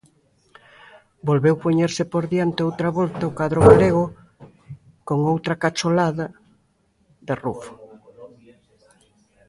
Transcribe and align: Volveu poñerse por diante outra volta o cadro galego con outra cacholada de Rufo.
Volveu 1.29 1.55
poñerse 1.65 2.03
por 2.13 2.23
diante 2.33 2.61
outra 2.67 2.89
volta 2.99 3.29
o 3.29 3.35
cadro 3.39 3.59
galego 3.69 4.03
con 5.07 5.19
outra 5.33 5.53
cacholada 5.63 6.25
de 7.27 7.33
Rufo. 7.43 7.73